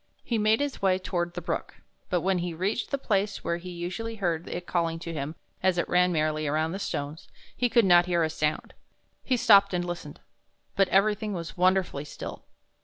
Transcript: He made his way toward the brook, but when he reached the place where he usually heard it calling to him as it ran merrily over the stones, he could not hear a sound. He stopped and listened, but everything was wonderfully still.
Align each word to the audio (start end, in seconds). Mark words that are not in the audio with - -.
He 0.23 0.39
made 0.39 0.61
his 0.61 0.81
way 0.81 0.97
toward 0.97 1.35
the 1.35 1.43
brook, 1.43 1.75
but 2.09 2.21
when 2.21 2.39
he 2.39 2.55
reached 2.55 2.89
the 2.89 2.97
place 2.97 3.43
where 3.43 3.57
he 3.57 3.69
usually 3.69 4.15
heard 4.15 4.47
it 4.49 4.65
calling 4.65 4.97
to 4.97 5.13
him 5.13 5.35
as 5.61 5.77
it 5.77 5.87
ran 5.87 6.11
merrily 6.11 6.49
over 6.49 6.69
the 6.71 6.79
stones, 6.79 7.27
he 7.55 7.69
could 7.69 7.85
not 7.85 8.07
hear 8.07 8.23
a 8.23 8.29
sound. 8.31 8.73
He 9.23 9.37
stopped 9.37 9.75
and 9.75 9.85
listened, 9.85 10.19
but 10.75 10.89
everything 10.89 11.33
was 11.33 11.55
wonderfully 11.55 12.05
still. 12.05 12.45